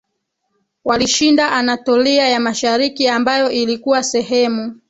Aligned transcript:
walishinda 0.85 1.51
Anatolia 1.51 2.29
ya 2.29 2.39
Mashariki 2.39 3.07
ambayo 3.07 3.51
ilikuwa 3.51 4.03
sehemu 4.03 4.79